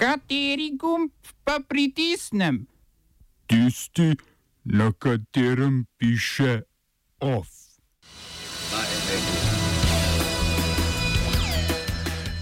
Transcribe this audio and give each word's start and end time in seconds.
Kateri 0.00 0.70
gumb 0.80 1.10
pa 1.44 1.58
pritisnem? 1.68 2.64
Tisti, 3.46 4.16
na 4.64 4.92
katerem 4.98 5.84
piše 5.98 6.62
OF. 7.20 7.48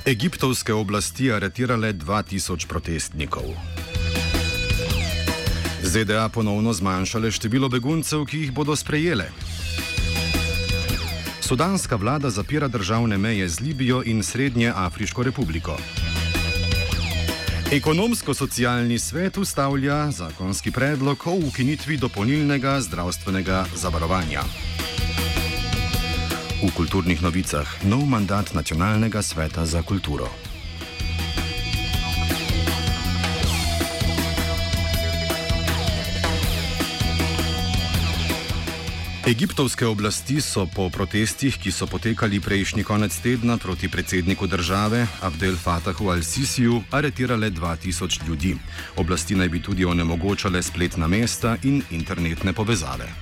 Egiptovske 0.07 0.75
oblasti 0.75 1.33
aretirale 1.33 1.93
2000 1.93 2.67
protestnikov. 2.67 3.51
ZDA 5.83 6.29
ponovno 6.29 6.73
zmanjšale 6.73 7.31
število 7.31 7.69
beguncev, 7.69 8.23
ki 8.25 8.39
jih 8.39 8.53
bodo 8.55 8.77
sprejele. 8.77 9.33
Sudanska 11.43 11.97
vlada 11.97 12.31
zapira 12.31 12.69
državne 12.69 13.19
meje 13.19 13.49
z 13.49 13.61
Libijo 13.61 14.03
in 14.07 14.23
Srednje 14.23 14.73
Afriško 14.77 15.23
republiko. 15.23 15.75
Ekonomsko-socialni 17.73 18.99
svet 18.99 19.37
ustavlja 19.37 20.11
zakonski 20.11 20.71
predlog 20.71 21.27
o 21.27 21.35
ukinitvi 21.49 21.97
dopolnilnega 21.97 22.81
zdravstvenega 22.81 23.65
zavarovanja. 23.77 24.41
V 26.65 26.73
kulturnih 26.77 27.23
novicah 27.23 27.69
nov 27.85 28.09
mandat 28.09 28.55
Nacionalnega 28.55 29.23
sveta 29.23 29.67
za 29.67 29.83
kulturo. 29.83 30.48
Egiptovske 39.29 39.85
oblasti 39.85 40.41
so 40.41 40.65
po 40.65 40.89
protestih, 40.89 41.53
ki 41.61 41.69
so 41.69 41.85
potekali 41.85 42.41
prejšnji 42.41 42.81
konec 42.81 43.13
tedna 43.21 43.59
proti 43.61 43.89
predsedniku 43.89 44.47
države 44.49 45.05
Abdel 45.21 45.53
Fatahu 45.57 46.09
al-Sisiju, 46.09 46.81
aretirale 46.91 47.51
2000 47.51 48.25
ljudi. 48.29 48.57
Oblasti 48.97 49.37
naj 49.37 49.49
bi 49.49 49.61
tudi 49.63 49.85
onemogočale 49.85 50.63
spletna 50.63 51.07
mesta 51.07 51.57
in 51.63 51.83
internetne 51.91 52.53
povezave. 52.53 53.13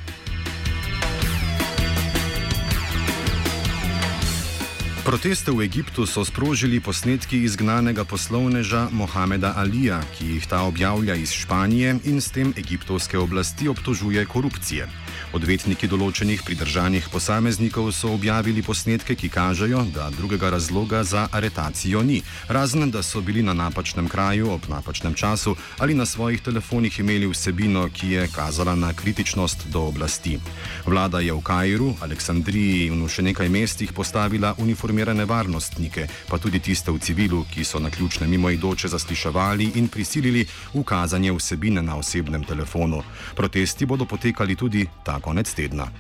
Proteste 5.05 5.51
v 5.51 5.67
Egiptu 5.67 6.07
so 6.07 6.25
sprožili 6.25 6.81
posnetki 6.81 7.43
izgnanega 7.43 8.05
poslovneža 8.05 8.89
Mohameda 8.93 9.55
Alija, 9.57 10.01
ki 10.19 10.27
jih 10.27 10.47
ta 10.47 10.63
objavlja 10.63 11.15
iz 11.15 11.35
Španije 11.35 11.99
in 12.05 12.21
s 12.21 12.31
tem 12.31 12.55
egiptovske 12.57 13.19
oblasti 13.19 13.69
obtožuje 13.69 14.27
korupcije. 14.27 14.87
Odvetniki 15.35 15.89
določenih 15.91 16.43
pridržanih 16.47 17.09
posameznikov 17.11 17.91
so 17.91 18.13
objavili 18.15 18.63
posnetke, 18.63 19.17
ki 19.19 19.29
kažejo, 19.29 19.83
da 19.95 20.07
drugega 20.15 20.51
razloga 20.55 21.03
za 21.05 21.27
aretacijo 21.33 22.03
ni, 22.07 22.23
razen 22.49 22.91
da 22.91 23.03
so 23.03 23.21
bili 23.21 23.43
na 23.43 23.53
napačnem 23.53 24.09
kraju 24.09 24.53
ob 24.55 24.69
napačnem 24.69 25.15
času 25.15 25.57
ali 25.79 25.95
na 25.95 26.07
svojih 26.07 26.41
telefonih 26.41 26.99
imeli 27.01 27.27
vsebino, 27.27 27.89
ki 27.93 28.11
je 28.11 28.29
kazala 28.35 28.75
na 28.75 28.93
kritičnost 28.93 29.67
do 29.67 29.83
oblasti. 29.91 30.39
Vlada 30.87 31.21
je 31.21 31.33
v 31.33 31.43
Kajru, 31.43 31.95
Aleksandriji 32.01 32.87
in 32.87 33.03
v 33.03 33.11
še 33.11 33.27
nekaj 33.27 33.49
mestih 33.49 33.93
postavila 33.93 34.55
uniformirane 34.59 35.25
varnostnike, 35.27 36.07
pa 36.31 36.39
tudi 36.39 36.61
tiste 36.61 36.95
v 36.95 37.03
civilu, 37.03 37.45
ki 37.51 37.65
so 37.65 37.83
na 37.83 37.91
ključne 37.91 38.27
mimoidoče 38.31 38.89
zasliševali 38.89 39.73
in 39.75 39.89
prisilili 39.89 40.47
v 40.75 40.85
kazanje 40.85 41.33
vsebine 41.33 41.83
na 41.83 41.99
osebnem 41.99 42.45
telefonu. 42.45 43.03
Protesti 43.35 43.87
bodo 43.87 44.07
potekali 44.07 44.57
tudi 44.57 44.87
ta 45.05 45.21
konec 45.27 45.51
tedna. 45.55 45.91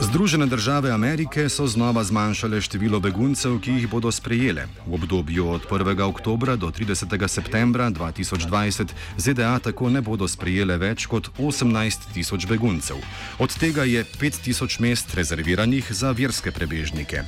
Združene 0.00 0.46
države 0.46 0.90
Amerike 0.90 1.48
so 1.48 1.66
znova 1.66 2.04
zmanjšale 2.04 2.60
število 2.60 3.00
beguncev, 3.00 3.58
ki 3.60 3.70
jih 3.70 3.88
bodo 3.90 4.12
sprejele. 4.12 4.66
V 4.86 4.94
obdobju 4.94 5.48
od 5.48 5.66
1. 5.70 6.02
oktober 6.02 6.56
do 6.56 6.70
30. 6.70 7.28
septembra 7.28 7.90
2020 7.90 8.94
ZDA 9.16 9.58
tako 9.58 9.90
ne 9.90 10.00
bodo 10.00 10.28
sprejele 10.28 10.76
več 10.76 11.06
kot 11.06 11.28
18 11.38 12.12
tisoč 12.14 12.46
beguncev. 12.46 12.96
Od 13.38 13.58
tega 13.58 13.84
je 13.84 14.04
5 14.04 14.40
tisoč 14.44 14.78
mest 14.78 15.14
rezerviranih 15.14 15.92
za 15.92 16.12
verske 16.12 16.52
prebežnike. 16.52 17.24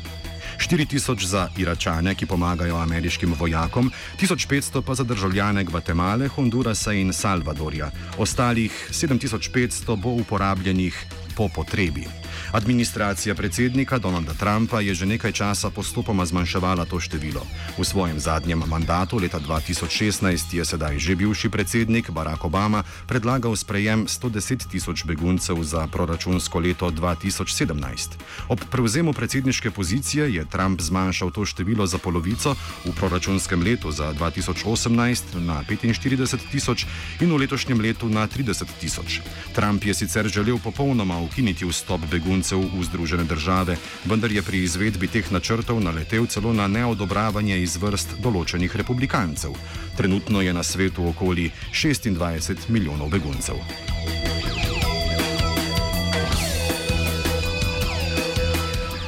4000 0.59 1.27
za 1.27 1.49
Iračane, 1.59 2.15
ki 2.15 2.27
pomagajo 2.27 2.77
ameriškim 2.77 3.35
vojakom, 3.39 3.91
1500 4.21 4.83
pa 4.83 4.95
za 4.95 5.05
državljane 5.05 5.65
Gvatemale, 5.65 6.29
Hondurasa 6.29 6.93
in 6.93 7.13
Salvadorja. 7.13 7.91
Ostalih 8.19 8.89
7500 8.91 9.97
bo 9.97 10.11
uporabljenih 10.11 11.07
po 11.37 11.49
potrebi. 11.49 12.09
Administracija 12.53 13.35
predsednika 13.35 13.99
Donalda 13.99 14.35
Trumpa 14.35 14.81
je 14.81 14.95
že 14.95 15.07
nekaj 15.07 15.33
časa 15.33 15.71
postopoma 15.71 16.27
zmanjševala 16.27 16.85
to 16.85 17.01
število. 17.01 17.43
V 17.79 17.85
svojem 17.85 18.21
zadnjem 18.21 18.65
mandatu 18.67 19.19
leta 19.19 19.41
2016 19.41 20.57
je 20.57 20.65
sedaj 20.65 20.99
že 20.99 21.17
bivši 21.17 21.49
predsednik 21.53 22.11
Barack 22.11 22.45
Obama 22.45 22.85
predlagal 23.07 23.57
sprejem 23.57 24.07
110 24.09 24.71
tisoč 24.71 25.05
beguncev 25.05 25.61
za 25.63 25.87
proračunsko 25.87 26.59
leto 26.59 26.91
2017. 26.91 28.17
Ob 28.49 28.61
prevzemu 28.71 29.13
predsedniške 29.13 29.71
pozicije 29.71 30.35
je 30.35 30.45
Trump 30.49 30.81
zmanjšal 30.81 31.31
to 31.31 31.45
število 31.45 31.87
za 31.87 31.99
polovico 31.99 32.57
v 32.85 32.95
proračunskem 32.97 33.63
letu 33.63 33.93
za 33.93 34.15
2018 34.15 35.45
na 35.45 35.61
45 35.69 36.39
tisoč 36.53 36.87
in 37.21 37.33
v 37.33 37.45
letošnjem 37.45 37.81
letu 37.81 38.09
na 38.09 38.25
30 38.25 38.65
tisoč. 38.81 39.21
Trump 39.53 39.85
je 39.85 39.95
sicer 39.95 40.29
želel 40.29 40.59
popolnoma 40.59 41.19
ukiniti 41.27 41.67
vstop 41.67 42.07
beguncev 42.11 42.63
v 42.63 42.85
Združene 42.87 43.25
države, 43.27 43.77
vendar 44.05 44.33
je 44.33 44.43
pri 44.43 44.63
izvedbi 44.63 45.11
teh 45.11 45.27
načrtov 45.33 45.83
naletel 45.83 46.27
celo 46.27 46.53
na 46.55 46.71
neodobravanje 46.71 47.59
iz 47.63 47.77
vrst 47.83 48.17
določenih 48.23 48.77
republikancev. 48.77 49.59
Trenutno 49.99 50.41
je 50.41 50.55
na 50.55 50.63
svetu 50.63 51.11
okoli 51.11 51.51
26 51.75 52.71
milijonov 52.71 53.11
beguncev. 53.11 53.61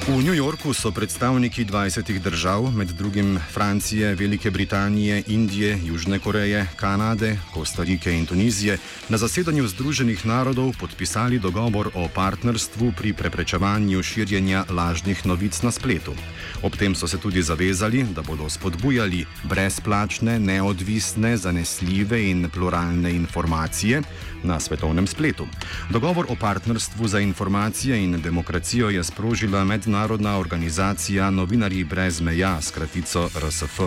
V 0.09 0.25
New 0.25 0.33
Yorku 0.33 0.73
so 0.73 0.89
predstavniki 0.89 1.69
20 1.69 2.19
držav, 2.19 2.73
med 2.73 2.89
drugim 2.97 3.39
Francije, 3.53 4.15
Velike 4.15 4.51
Britanije, 4.51 5.23
Indije, 5.27 5.79
Južne 5.85 6.19
Koreje, 6.19 6.67
Kanade, 6.77 7.37
Kostarike 7.55 8.13
in 8.13 8.27
Tunizije, 8.27 8.79
na 9.09 9.19
zasedanju 9.19 9.69
Združenih 9.69 10.27
narodov 10.27 10.73
podpisali 10.81 11.39
dogovor 11.39 11.91
o 11.95 12.09
partnerstvu 12.15 12.93
pri 12.97 13.13
preprečevanju 13.13 14.03
širjenja 14.03 14.65
lažnih 14.71 15.27
novic 15.27 15.63
na 15.63 15.71
spletu. 15.71 16.17
Ob 16.63 16.77
tem 16.77 16.95
so 16.95 17.07
se 17.07 17.21
tudi 17.21 17.43
zavezali, 17.43 18.07
da 18.17 18.23
bodo 18.23 18.49
spodbujali 18.49 19.27
brezplačne, 19.45 20.41
neodvisne, 20.41 21.37
zanesljive 21.37 22.31
in 22.31 22.49
pluralne 22.49 23.13
informacije 23.13 24.03
na 24.43 24.61
svetovnem 24.61 25.07
spletu. 25.07 25.47
Dogovor 25.91 26.27
o 26.29 26.35
partnerstvu 26.41 27.09
za 27.09 27.21
informacije 27.21 28.05
in 28.05 28.23
demokracijo 28.23 28.89
je 28.91 29.05
sprožila 29.05 29.65
mednarodna 29.65 29.98
mednarodna 29.99 30.39
organizacija 30.39 31.31
Novinarji 31.31 31.85
brez 31.85 32.21
meja, 32.21 32.61
skratico 32.63 33.29
RSF. 33.35 33.81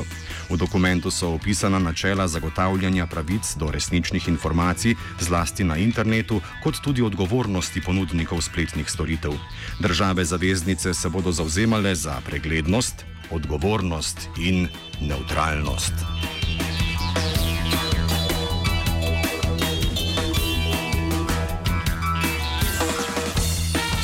V 0.50 0.58
dokumentu 0.58 1.12
so 1.12 1.30
opisana 1.30 1.80
načela 1.80 2.28
zagotavljanja 2.28 3.08
pravic 3.08 3.56
do 3.56 3.72
resničnih 3.72 4.28
informacij, 4.28 4.96
zlasti 5.20 5.64
na 5.64 5.78
internetu, 5.78 6.42
kot 6.64 6.82
tudi 6.84 7.02
odgovornosti 7.02 7.82
ponudnikov 7.82 8.42
spletnih 8.42 8.92
storitev. 8.92 9.32
Države 9.80 10.26
zaveznice 10.26 10.94
se 10.94 11.10
bodo 11.10 11.32
zauzemale 11.32 11.96
za 11.96 12.22
preglednost, 12.26 13.06
odgovornost 13.32 14.28
in 14.38 14.68
neutralnost. 15.02 15.94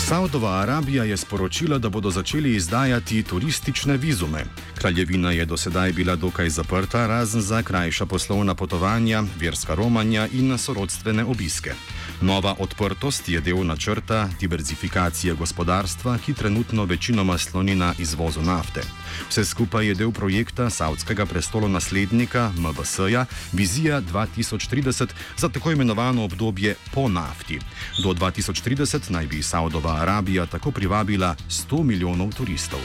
Saudova 0.07 0.61
Arabija 0.61 1.03
je 1.03 1.17
sporočila, 1.17 1.77
da 1.77 1.89
bodo 1.89 2.11
začeli 2.11 2.55
izdajati 2.55 3.23
turistične 3.23 3.97
vizume. 3.97 4.45
Kraljevina 4.75 5.31
je 5.31 5.45
do 5.45 5.57
sedaj 5.57 5.91
bila 5.91 6.15
dokaj 6.15 6.49
zaprta, 6.49 7.07
razen 7.07 7.41
za 7.41 7.61
krajša 7.63 8.05
poslovna 8.05 8.55
potovanja, 8.55 9.23
verska 9.39 9.75
romanja 9.75 10.27
in 10.33 10.57
sorodstvene 10.57 11.25
obiske. 11.25 11.73
Nova 12.21 12.55
odprtost 12.59 13.29
je 13.29 13.41
del 13.41 13.65
načrta 13.65 14.29
diverzifikacije 14.39 15.33
gospodarstva, 15.33 16.17
ki 16.17 16.33
trenutno 16.33 16.85
večinoma 16.85 17.37
sloni 17.37 17.75
na 17.75 17.93
izvozu 17.99 18.41
nafte. 18.41 18.81
Vse 19.29 19.45
skupaj 19.45 19.87
je 19.87 19.93
del 19.95 20.11
projekta 20.11 20.69
Saudskega 20.69 21.25
prestolonaslednika 21.25 22.51
MBS-ja 22.57 23.25
Vizija 23.53 24.01
2030 24.01 25.07
za 25.37 25.49
tako 25.49 25.71
imenovano 25.71 26.23
obdobje 26.23 26.75
po 26.93 27.09
nafti. 27.09 27.59
Do 28.03 28.09
2030 28.09 29.11
naj 29.11 29.27
bi 29.27 29.43
Saudova 29.43 30.01
Arabija 30.01 30.45
tako 30.45 30.71
privabila 30.71 31.35
100 31.49 31.83
milijonov 31.83 32.33
turistov. 32.33 32.79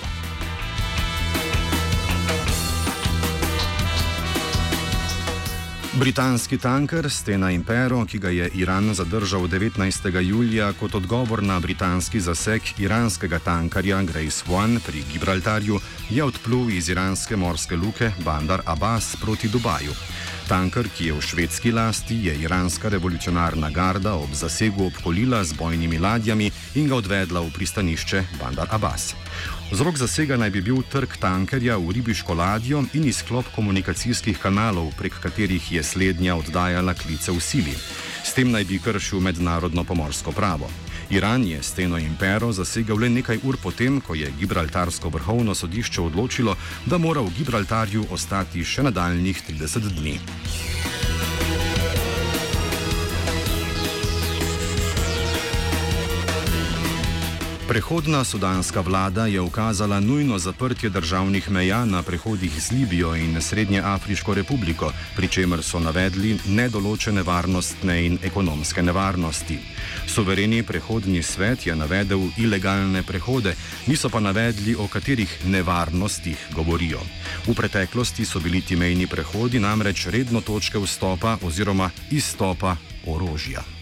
Britanski 5.93 6.57
tanker 6.59 7.11
Stena 7.11 7.51
Impero, 7.51 8.07
ki 8.09 8.19
ga 8.19 8.31
je 8.33 8.49
Iran 8.55 8.95
zadržal 8.95 9.45
19. 9.49 10.21
julija 10.21 10.73
kot 10.73 10.95
odgovor 10.95 11.43
na 11.43 11.61
britanski 11.61 12.21
zaseg 12.21 12.63
iranskega 12.79 13.39
tankarja 13.39 14.03
Grace 14.03 14.45
One 14.49 14.81
pri 14.87 15.03
Gibraltarju, 15.13 15.81
je 16.11 16.25
odplul 16.25 16.71
iz 16.71 16.89
iranske 16.89 17.37
morske 17.37 17.77
luke 17.77 18.11
Bandar 18.25 18.63
Abbas 18.67 19.17
proti 19.21 19.49
Dubaju. 19.49 19.93
Tanker, 20.49 20.89
ki 20.97 21.07
je 21.07 21.13
v 21.13 21.21
švedski 21.21 21.73
lasti, 21.73 22.25
je 22.25 22.35
iranska 22.41 22.89
revolucionarna 22.89 23.71
garda 23.71 24.15
ob 24.15 24.33
zasegu 24.33 24.87
obkolila 24.87 25.45
z 25.45 25.53
bojnimi 25.53 25.99
ladjami 25.99 26.51
in 26.75 26.89
ga 26.89 26.97
odvedla 26.97 27.41
v 27.41 27.53
pristanišče 27.53 28.25
Bandar 28.41 28.69
Abbas. 28.71 29.13
Vzrok 29.73 29.97
zasega 29.97 30.37
naj 30.37 30.51
bi 30.53 30.61
bil 30.61 30.83
trg 30.85 31.15
tankerja 31.17 31.79
v 31.81 31.95
ribiško 31.97 32.35
ladjo 32.37 32.83
in 32.93 33.07
izklop 33.09 33.47
komunikacijskih 33.55 34.37
kanalov, 34.39 34.91
prek 34.99 35.15
katerih 35.17 35.71
je 35.73 35.83
slednja 35.83 36.37
oddajala 36.37 36.93
klice 36.95 37.33
v 37.33 37.41
sili. 37.41 37.73
S 38.25 38.35
tem 38.37 38.51
naj 38.53 38.69
bi 38.69 38.77
kršil 38.79 39.25
mednarodno 39.25 39.85
pomorsko 39.85 40.33
pravo. 40.33 40.69
Iran 41.11 41.47
je 41.49 41.63
steno 41.63 41.99
impero 41.99 42.53
zasegal 42.53 43.01
le 43.01 43.09
nekaj 43.09 43.41
ur 43.49 43.57
potem, 43.63 44.01
ko 44.01 44.15
je 44.15 44.29
Gibraltarsko 44.39 45.09
vrhovno 45.09 45.55
sodišče 45.55 46.03
odločilo, 46.03 46.57
da 46.85 46.99
mora 46.99 47.25
v 47.25 47.33
Gibraltarju 47.39 48.05
ostati 48.11 48.65
še 48.65 48.85
nadaljnih 48.85 49.41
30 49.49 49.89
dni. 49.89 50.19
Prehodna 57.69 58.25
sudanska 58.25 58.81
vlada 58.81 59.27
je 59.27 59.41
ukazala 59.41 60.01
nujno 60.01 60.39
zaprtje 60.39 60.91
državnih 60.91 61.51
meja 61.51 61.85
na 61.85 62.03
prehodih 62.03 62.63
z 62.63 62.71
Libijo 62.71 63.15
in 63.17 63.41
Srednjeafriško 63.41 64.35
republiko, 64.35 64.93
pri 65.17 65.29
čemer 65.29 65.63
so 65.63 65.79
navedli 65.79 66.39
nedoločene 66.47 67.23
varnostne 67.23 68.07
in 68.07 68.19
ekonomske 68.23 68.83
nevarnosti. 68.83 69.59
Sovereni 70.07 70.63
prehodni 70.63 71.23
svet 71.23 71.67
je 71.67 71.77
navedel 71.77 72.21
ilegalne 72.39 73.03
prehode, 73.03 73.55
niso 73.87 74.09
pa 74.09 74.21
navedli, 74.21 74.75
o 74.75 74.89
katerih 74.89 75.47
nevarnostih 75.47 76.47
govorijo. 76.55 77.01
V 77.47 77.55
preteklosti 77.55 78.25
so 78.25 78.41
bili 78.41 78.61
ti 78.61 78.77
mejni 78.77 79.07
prehodi 79.07 79.61
namreč 79.61 80.07
redno 80.07 80.41
točke 80.41 80.79
vstopa 80.79 81.39
oziroma 81.43 81.91
izstopa 82.11 82.77
orožja. 83.07 83.82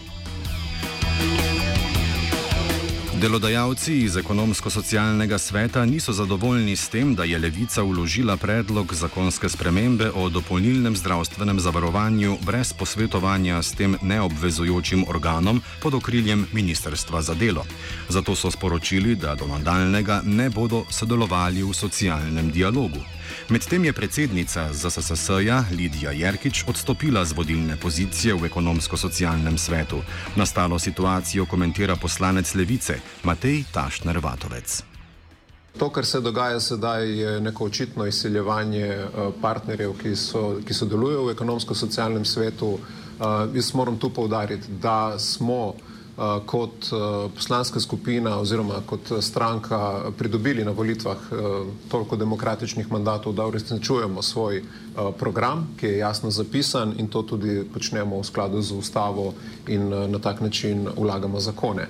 Bye. 1.21 1.50
Delodajalci 3.21 3.97
iz 3.97 4.15
ekonomsko-socialnega 4.17 5.37
sveta 5.37 5.85
niso 5.85 6.13
zadovoljni 6.13 6.75
s 6.75 6.89
tem, 6.89 7.15
da 7.15 7.23
je 7.23 7.37
levica 7.37 7.83
uložila 7.83 8.37
predlog 8.37 8.93
zakonske 8.93 9.49
spremembe 9.49 10.09
o 10.15 10.29
dopolnilnem 10.29 10.95
zdravstvenem 10.95 11.59
zavarovanju 11.59 12.37
brez 12.45 12.73
posvetovanja 12.73 13.61
s 13.61 13.77
tem 13.77 13.95
neobvezujočim 14.01 15.05
organom 15.07 15.61
pod 15.81 15.93
okriljem 15.93 16.47
Ministrstva 16.51 17.21
za 17.21 17.33
delo. 17.33 17.65
Zato 18.09 18.35
so 18.35 18.51
sporočili, 18.51 19.15
da 19.15 19.35
do 19.35 19.47
nadaljnega 19.47 20.21
ne 20.25 20.49
bodo 20.49 20.85
sodelovali 20.89 21.63
v 21.63 21.73
socialnem 21.73 22.51
dialogu. 22.51 23.05
Medtem 23.49 23.85
je 23.85 23.93
predsednica 23.93 24.73
ZSS-ja 24.73 25.65
Lidija 25.71 26.11
Jerkič 26.11 26.63
odstopila 26.67 27.25
z 27.25 27.33
vodilne 27.33 27.77
pozicije 27.77 28.33
v 28.33 28.45
ekonomsko-socialnem 28.45 29.57
svetu. 29.57 30.01
Nastalo 30.35 30.79
situacijo 30.79 31.45
komentira 31.45 31.95
poslanec 31.95 32.55
Levice 32.55 32.99
Matej 33.23 33.63
Tašner 33.73 34.17
Vatovec. 34.17 34.83
To, 35.79 35.89
kar 35.89 36.05
se 36.05 36.19
dogaja 36.19 36.59
sedaj, 36.59 37.07
je 37.19 37.41
neko 37.41 37.65
očitno 37.65 38.05
izsiljevanje 38.05 38.87
eh, 38.87 39.07
partnerjev, 39.41 39.93
ki, 40.03 40.15
so, 40.15 40.59
ki 40.67 40.73
sodelujejo 40.73 41.25
v 41.25 41.31
ekonomsko-socialnem 41.31 42.25
svetu. 42.25 42.77
Uh, 43.21 43.55
jaz 43.55 43.73
moram 43.73 43.97
tu 43.97 44.09
povdariti, 44.09 44.67
da 44.81 45.19
smo 45.19 45.75
Eh, 46.21 46.39
kot 46.45 46.71
eh, 46.91 47.29
poslanska 47.35 47.79
skupina 47.79 48.39
oziroma 48.39 48.81
kot 48.85 49.11
stranka 49.21 50.11
pridobili 50.17 50.65
na 50.65 50.71
volitvah 50.71 51.17
eh, 51.17 51.35
toliko 51.89 52.15
demokratičnih 52.15 52.91
mandatov, 52.91 53.33
da 53.33 53.45
uresničujemo 53.45 54.21
svoj 54.21 54.63
program, 55.19 55.67
ki 55.79 55.85
je 55.85 55.97
jasno 55.97 56.31
zapisan 56.31 56.93
in 56.97 57.07
to 57.07 57.21
tudi 57.23 57.63
počnemo 57.73 58.19
v 58.19 58.23
skladu 58.23 58.61
z 58.61 58.71
ustavo 58.71 59.33
in 59.67 59.89
na 59.89 60.19
tak 60.19 60.41
način 60.41 60.87
vlagamo 60.97 61.39
zakone. 61.39 61.87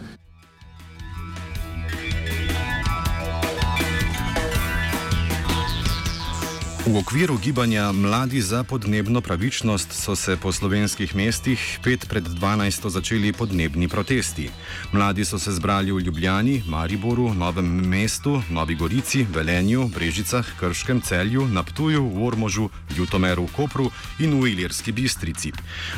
V 6.91 6.99
okviru 6.99 7.39
gibanja 7.39 7.91
Mladi 7.91 8.41
za 8.41 8.63
podnebno 8.67 9.21
pravičnost 9.21 9.93
so 9.95 10.15
se 10.15 10.35
po 10.35 10.51
slovenskih 10.51 11.15
mestih 11.15 11.79
pet 11.83 12.03
pred 12.09 12.23
12. 12.27 12.89
začeli 12.89 13.31
podnebni 13.33 13.87
protesti. 13.87 14.49
Mladi 14.91 15.25
so 15.25 15.39
se 15.39 15.51
zbrali 15.51 15.91
v 15.91 16.03
Ljubljani, 16.03 16.63
Mariboru, 16.67 17.33
Novem 17.33 17.87
mestu, 17.87 18.43
Novi 18.49 18.75
Gorici, 18.75 19.23
Velenju, 19.23 19.87
Brežicah, 19.87 20.43
Krškem, 20.59 21.01
Celju, 21.01 21.47
Naptuju, 21.47 22.03
Vormožu, 22.03 22.69
Ljutomeru, 22.97 23.47
Kopru 23.55 23.87
in 24.19 24.35
v 24.41 24.51
Ilirski 24.51 24.91
Bistrici. 24.91 25.53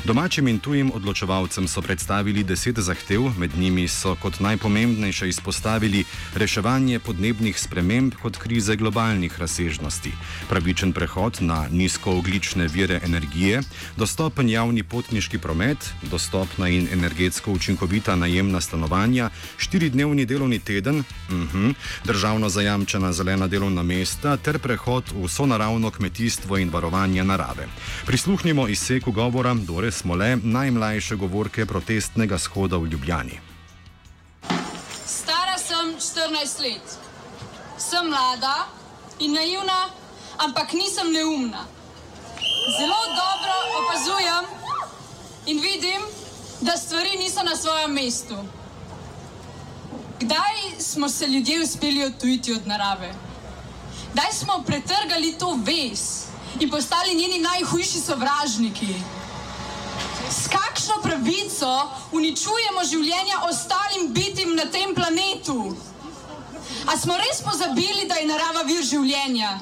Domačim 0.06 0.48
in 0.48 0.60
tujim 0.60 0.92
odločevalcem 0.94 1.68
so 1.68 1.82
predstavili 1.82 2.44
deset 2.44 2.78
zahtev, 2.78 3.34
med 3.38 3.58
njimi 3.58 3.88
so 3.88 4.14
kot 4.22 4.40
najpomembnejše 4.40 5.30
izpostavili 5.30 6.06
reševanje 6.36 7.00
podnebnih 7.00 7.60
sprememb 7.60 8.14
kot 8.22 8.38
krize 8.38 8.76
globalnih 8.76 9.40
razsežnosti. 9.40 10.14
Pravič 10.50 10.83
pravičen 10.84 10.94
prehod 10.94 11.38
na 11.40 11.68
nizkooglične 11.72 12.68
vire 12.68 13.00
energije, 13.04 13.62
dostopen 13.98 14.50
javni 14.50 14.84
potniški 14.84 15.38
promet, 15.38 15.78
dostopna 16.02 16.68
in 16.68 16.88
energetsko 16.92 17.52
učinkovita 17.52 18.16
najemna 18.16 18.62
stanovanja, 18.62 19.30
štiridnevni 19.58 20.26
delovni 20.26 20.60
teden, 20.60 21.00
uh 21.00 21.34
mhm, 21.34 21.70
-huh, 21.70 21.74
državno 22.04 22.50
zajamčena 22.50 23.14
zelena 23.14 23.48
delovna 23.48 23.84
mesta 23.84 24.38
ter 24.38 24.60
prehod 24.60 25.04
v 25.16 25.28
sonaravno 25.28 25.92
kmetijstvo 25.92 26.58
in 26.58 26.70
varovanje 26.70 27.24
narave. 27.24 27.68
Prisluhnimo 28.06 28.68
izseku 28.68 29.12
govora 29.12 29.54
Dore 29.54 29.92
Smole, 29.92 30.38
najmlajše 30.44 31.16
govorke 31.16 31.66
protestnega 31.66 32.38
shoda 32.38 32.78
v 32.78 32.88
Ljubljani. 32.88 33.40
Stara 35.06 35.58
sem 35.58 35.96
14 35.96 36.62
let, 36.64 36.98
sem 37.78 38.06
mlada 38.10 38.68
in 39.20 39.34
naivna 39.34 40.03
ampak 40.38 40.74
nisem 40.74 41.12
neumna. 41.12 41.66
Zelo 42.78 43.02
dobro 43.20 43.54
opazujem 43.80 44.46
in 45.46 45.60
vidim, 45.60 46.02
da 46.62 46.78
stvari 46.78 47.18
niso 47.18 47.44
na 47.44 47.56
svojem 47.56 47.92
mestu. 47.92 48.36
Kdaj 50.20 50.80
smo 50.80 51.10
se 51.10 51.28
ljudje 51.28 51.64
uspeli 51.64 52.04
odtujiti 52.04 52.54
od 52.54 52.68
narave? 52.68 53.14
Kdaj 54.14 54.32
smo 54.34 54.64
pretrgali 54.66 55.36
to 55.40 55.60
vez 55.64 56.26
in 56.60 56.70
postali 56.70 57.16
njeni 57.16 57.40
najhujši 57.40 58.00
sovražniki? 58.00 58.96
S 60.30 60.48
kakšno 60.48 61.02
pravico 61.04 61.90
uničujemo 62.12 62.84
življenja 62.90 63.42
ostalim 63.50 64.14
bitim 64.14 64.56
na 64.56 64.66
tem 64.66 64.96
planetu? 64.96 65.76
A 66.88 66.98
smo 66.98 67.18
res 67.18 67.42
pozabili, 67.42 68.08
da 68.08 68.16
je 68.16 68.28
narava 68.28 68.64
vir 68.64 68.84
življenja? 68.84 69.60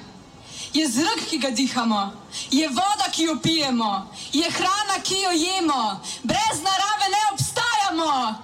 Je 0.74 0.88
zrak, 0.88 1.20
ki 1.30 1.38
ga 1.38 1.50
dihamo, 1.50 2.12
je 2.52 2.68
voda, 2.68 3.12
ki 3.12 3.24
jo 3.24 3.36
pijemo, 3.44 4.08
je 4.34 4.52
hrana, 4.52 5.02
ki 5.04 5.22
jo 5.22 5.32
jemo, 5.32 6.00
brez 6.24 6.62
narave 6.64 7.08
ne 7.12 7.24
obstajamo. 7.34 8.36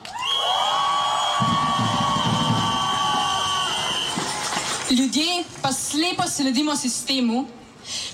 Ljudje 4.91 5.43
pa 5.61 5.73
slepo 5.73 6.23
sledimo 6.27 6.75
sistemu, 6.75 7.47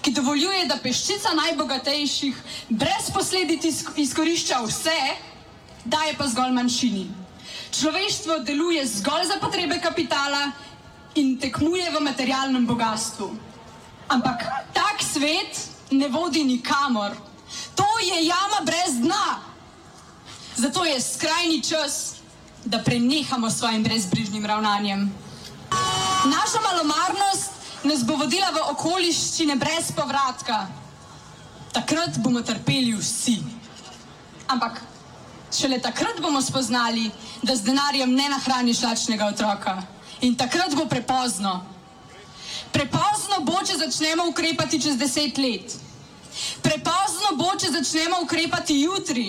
ki 0.01 0.11
dovoljuje, 0.11 0.65
da 0.65 0.77
peščica 0.77 1.33
najbogatejših 1.33 2.35
brez 2.69 3.09
posledic 3.13 3.65
izkorišča 3.97 4.61
vse, 4.65 4.99
daje 5.85 6.13
pa 6.17 6.27
zgolj 6.27 6.53
manjšini. 6.53 7.07
Človeštvo 7.73 8.39
deluje 8.45 8.85
zgolj 8.87 9.25
za 9.27 9.39
potrebe 9.41 9.79
kapitala 9.81 10.51
in 11.15 11.37
tekmuje 11.39 11.89
v 11.89 12.03
materialnem 12.03 12.65
bogatstvu. 12.65 13.52
Ampak 14.07 14.43
tak 14.73 15.03
svet 15.13 15.69
ne 15.91 16.07
vodi 16.07 16.43
nikamor. 16.43 17.11
je 18.03 18.25
jama 18.25 18.59
brez 18.65 18.99
dna. 18.99 19.39
Zato 20.55 20.85
je 20.85 21.01
skrajni 21.01 21.63
čas, 21.63 22.13
da 22.65 22.79
prenehamo 22.79 23.49
s 23.49 23.57
svojim 23.57 23.83
brezbrižnim 23.83 24.45
ravnanjem. 24.45 25.11
Naša 26.25 26.59
malomarnost 26.61 27.51
nas 27.83 28.03
bo 28.05 28.15
vodila 28.15 28.51
v 28.51 28.61
okoliščine 28.71 29.55
brez 29.55 29.91
povratka. 29.95 30.67
Takrat 31.73 32.17
bomo 32.17 32.41
trpeli 32.41 32.93
vsi. 32.93 33.39
Ampak 34.47 34.81
šele 35.51 35.81
takrat 35.81 36.21
bomo 36.21 36.41
spoznali, 36.41 37.11
da 37.41 37.55
z 37.55 37.61
denarjem 37.61 38.15
ne 38.15 38.29
nahraniš 38.29 38.83
lačnega 38.83 39.25
otroka. 39.25 39.81
In 40.21 40.35
takrat 40.35 40.75
bo 40.75 40.85
prepozno. 40.85 41.65
Prepozno 42.73 43.43
bo, 43.45 43.59
če 43.65 43.77
začnemo 43.77 44.25
ukrepati 44.29 44.81
čez 44.81 44.97
deset 44.97 45.37
let. 45.37 45.75
Prepozno 46.65 47.35
bo, 47.37 47.51
če 47.59 47.69
začnemo 47.71 48.23
ukrepati 48.25 48.79
jutri. 48.81 49.27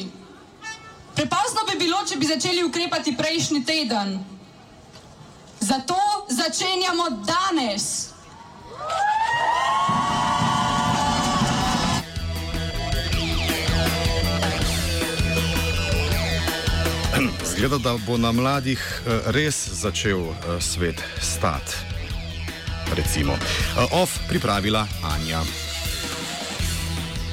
Prepozno 1.14 1.66
bi 1.68 1.78
bilo, 1.78 2.00
če 2.08 2.16
bi 2.16 2.26
začeli 2.26 2.64
ukrepati 2.64 3.14
prejšnji 3.16 3.64
teden. 3.64 4.18
Zato 5.60 5.96
začenjamo 6.28 7.10
danes. 7.28 8.14
Zgleda, 17.54 17.78
da 17.78 17.96
bo 18.06 18.16
na 18.18 18.32
mladih 18.32 18.80
eh, 19.06 19.30
res 19.32 19.68
začel 19.80 20.20
eh, 20.20 20.60
svet 20.60 21.04
stati. 21.22 21.93
Recimo. 22.94 23.34
Eh, 23.34 23.88
Off 23.90 24.18
pripravila 24.28 24.86
Anja. 25.02 25.63